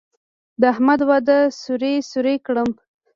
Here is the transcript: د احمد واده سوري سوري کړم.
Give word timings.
د 0.59 0.61
احمد 0.73 0.99
واده 1.09 1.37
سوري 1.61 1.95
سوري 2.11 2.35
کړم. 2.45 2.69